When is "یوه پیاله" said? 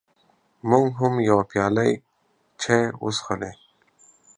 1.29-1.85